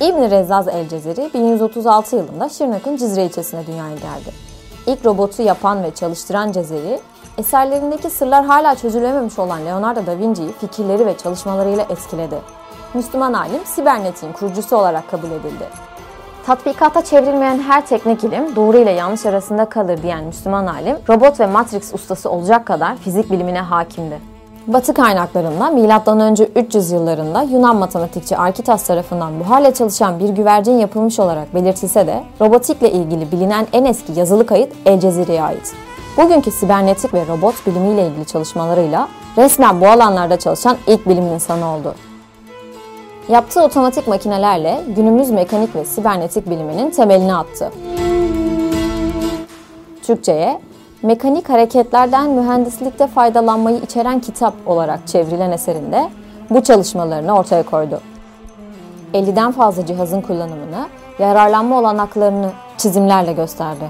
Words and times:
İbn 0.00 0.30
Rezzaz 0.30 0.68
el 0.68 0.88
Cezeri 0.88 1.30
1136 1.34 2.16
yılında 2.16 2.48
Şırnak'ın 2.48 2.96
Cizre 2.96 3.24
ilçesine 3.24 3.66
dünyaya 3.66 3.94
geldi. 3.94 4.32
İlk 4.86 5.06
robotu 5.06 5.42
yapan 5.42 5.82
ve 5.82 5.94
çalıştıran 5.94 6.52
Cezeri, 6.52 7.00
eserlerindeki 7.38 8.10
sırlar 8.10 8.44
hala 8.44 8.74
çözülememiş 8.74 9.38
olan 9.38 9.66
Leonardo 9.66 10.06
da 10.06 10.18
Vinci'yi 10.18 10.52
fikirleri 10.52 11.06
ve 11.06 11.16
çalışmalarıyla 11.16 11.82
etkiledi. 11.82 12.38
Müslüman 12.94 13.32
alim 13.32 13.64
sibernetiğin 13.64 14.32
kurucusu 14.32 14.76
olarak 14.76 15.10
kabul 15.10 15.30
edildi. 15.30 15.64
Tatbikata 16.46 17.04
çevrilmeyen 17.04 17.58
her 17.58 17.86
teknik 17.86 18.24
ilim 18.24 18.56
doğru 18.56 18.76
ile 18.76 18.90
yanlış 18.90 19.26
arasında 19.26 19.64
kalır 19.64 20.02
diyen 20.02 20.24
Müslüman 20.24 20.66
alim, 20.66 20.96
robot 21.08 21.40
ve 21.40 21.46
matrix 21.46 21.94
ustası 21.94 22.30
olacak 22.30 22.66
kadar 22.66 22.96
fizik 22.96 23.30
bilimine 23.30 23.60
hakimdi. 23.60 24.18
Batı 24.66 24.94
kaynaklarında 24.94 25.70
M.Ö. 25.70 26.46
300 26.56 26.90
yıllarında 26.90 27.42
Yunan 27.42 27.76
matematikçi 27.76 28.36
Arkitas 28.36 28.86
tarafından 28.86 29.40
buharla 29.40 29.74
çalışan 29.74 30.20
bir 30.20 30.28
güvercin 30.28 30.78
yapılmış 30.78 31.20
olarak 31.20 31.54
belirtilse 31.54 32.06
de 32.06 32.24
robotikle 32.40 32.92
ilgili 32.92 33.32
bilinen 33.32 33.66
en 33.72 33.84
eski 33.84 34.12
yazılı 34.12 34.46
kayıt 34.46 34.72
El 34.86 35.00
Cezire'ye 35.00 35.42
ait. 35.42 35.74
Bugünkü 36.16 36.50
sibernetik 36.50 37.14
ve 37.14 37.26
robot 37.26 37.66
bilimiyle 37.66 38.06
ilgili 38.06 38.24
çalışmalarıyla 38.24 39.08
resmen 39.36 39.80
bu 39.80 39.86
alanlarda 39.86 40.38
çalışan 40.38 40.76
ilk 40.86 41.08
bilim 41.08 41.26
insanı 41.26 41.66
oldu. 41.66 41.94
Yaptığı 43.28 43.62
otomatik 43.62 44.08
makinelerle 44.08 44.80
günümüz 44.96 45.30
mekanik 45.30 45.76
ve 45.76 45.84
sibernetik 45.84 46.50
biliminin 46.50 46.90
temelini 46.90 47.34
attı. 47.34 47.72
Türkçe'ye 50.02 50.60
mekanik 51.02 51.48
hareketlerden 51.48 52.30
mühendislikte 52.30 53.06
faydalanmayı 53.06 53.78
içeren 53.78 54.20
kitap 54.20 54.54
olarak 54.66 55.08
çevrilen 55.08 55.50
eserinde 55.50 56.10
bu 56.50 56.62
çalışmalarını 56.62 57.36
ortaya 57.36 57.62
koydu. 57.62 58.00
50'den 59.14 59.52
fazla 59.52 59.86
cihazın 59.86 60.20
kullanımını, 60.20 60.88
yararlanma 61.18 61.78
olanaklarını 61.78 62.50
çizimlerle 62.78 63.32
gösterdi. 63.32 63.84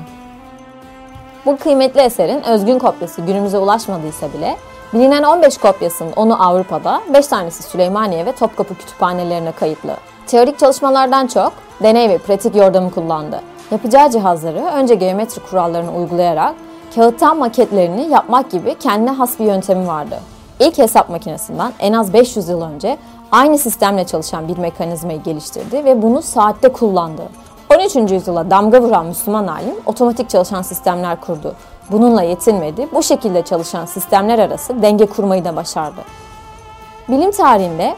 Bu 1.47 1.57
kıymetli 1.57 2.01
eserin 2.01 2.43
özgün 2.43 2.79
kopyası 2.79 3.23
günümüze 3.23 3.59
ulaşmadıysa 3.59 4.33
bile 4.33 4.57
bilinen 4.93 5.23
15 5.23 5.59
kopyasının 5.59 6.13
onu 6.17 6.47
Avrupa'da, 6.47 7.01
5 7.15 7.27
tanesi 7.27 7.63
Süleymaniye 7.63 8.27
ve 8.27 8.33
Topkapı 8.33 8.75
kütüphanelerine 8.75 9.53
kayıtlı. 9.53 9.97
Teorik 10.27 10.59
çalışmalardan 10.59 11.27
çok 11.27 11.53
deney 11.83 12.09
ve 12.09 12.19
pratik 12.19 12.57
yordamı 12.57 12.91
kullandı. 12.91 13.41
Yapacağı 13.71 14.11
cihazları 14.11 14.59
önce 14.59 14.95
geometri 14.95 15.43
kurallarını 15.43 15.93
uygulayarak 15.93 16.55
kağıttan 16.95 17.37
maketlerini 17.39 18.09
yapmak 18.11 18.51
gibi 18.51 18.75
kendine 18.75 19.11
has 19.11 19.39
bir 19.39 19.45
yöntemi 19.45 19.87
vardı. 19.87 20.21
İlk 20.61 20.79
hesap 20.79 21.09
makinesinden 21.09 21.73
en 21.79 21.93
az 21.93 22.13
500 22.13 22.49
yıl 22.49 22.63
önce 22.63 22.99
aynı 23.33 23.59
sistemle 23.59 24.07
çalışan 24.07 24.49
bir 24.49 24.59
mekanizmayı 24.59 25.23
geliştirdi 25.23 25.85
ve 25.85 26.03
bunu 26.03 26.23
saatte 26.23 26.69
kullandı. 26.73 27.23
13. 27.75 28.13
yüzyıla 28.13 28.51
damga 28.51 28.83
vuran 28.83 29.07
Müslüman 29.07 29.47
alim 29.47 29.75
otomatik 29.87 30.31
çalışan 30.31 30.63
sistemler 30.63 31.21
kurdu. 31.21 31.55
Bununla 31.91 32.23
yetinmedi, 32.23 32.89
bu 32.95 33.03
şekilde 33.03 33.43
çalışan 33.43 33.87
sistemler 33.87 34.39
arası 34.39 34.83
denge 34.83 35.07
kurmayı 35.07 35.45
da 35.45 35.57
başardı. 35.57 36.01
Bilim 37.09 37.31
tarihinde 37.31 37.95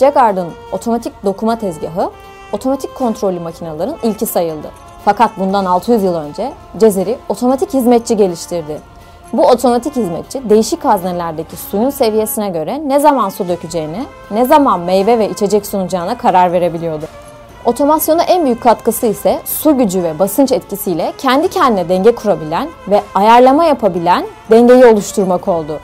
Jagard'ın 0.00 0.48
otomatik 0.72 1.24
dokuma 1.24 1.58
tezgahı, 1.58 2.10
otomatik 2.52 2.94
kontrollü 2.94 3.40
makinelerin 3.40 3.96
ilki 4.02 4.26
sayıldı. 4.26 4.70
Fakat 5.04 5.30
bundan 5.38 5.64
600 5.64 6.02
yıl 6.02 6.14
önce 6.14 6.52
Cezeri 6.78 7.18
otomatik 7.28 7.74
hizmetçi 7.74 8.16
geliştirdi. 8.16 8.80
Bu 9.32 9.46
otomatik 9.46 9.96
hizmetçi 9.96 10.50
değişik 10.50 10.84
haznelerdeki 10.84 11.56
suyun 11.56 11.90
seviyesine 11.90 12.48
göre 12.48 12.88
ne 12.88 13.00
zaman 13.00 13.28
su 13.28 13.48
dökeceğini, 13.48 14.06
ne 14.30 14.44
zaman 14.44 14.80
meyve 14.80 15.18
ve 15.18 15.30
içecek 15.30 15.66
sunacağına 15.66 16.18
karar 16.18 16.52
verebiliyordu. 16.52 17.04
Otomasyona 17.64 18.22
en 18.22 18.44
büyük 18.44 18.62
katkısı 18.62 19.06
ise 19.06 19.40
su 19.44 19.78
gücü 19.78 20.02
ve 20.02 20.18
basınç 20.18 20.52
etkisiyle 20.52 21.12
kendi 21.18 21.48
kendine 21.48 21.88
denge 21.88 22.14
kurabilen 22.14 22.68
ve 22.88 23.02
ayarlama 23.14 23.64
yapabilen 23.64 24.26
dengeyi 24.50 24.86
oluşturmak 24.86 25.48
oldu. 25.48 25.80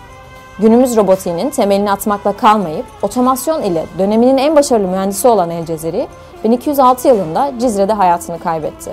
Günümüz 0.61 0.97
robotiğinin 0.97 1.51
temelini 1.51 1.91
atmakla 1.91 2.33
kalmayıp 2.33 2.87
otomasyon 3.03 3.63
ile 3.63 3.87
döneminin 3.99 4.37
en 4.37 4.57
başarılı 4.57 4.89
mühendisi 4.89 5.29
olan 5.29 5.51
El 5.51 5.67
Cezeri 5.67 6.09
1206 6.45 7.09
yılında 7.09 7.53
Cizre'de 7.61 7.93
hayatını 7.93 8.39
kaybetti. 8.39 8.93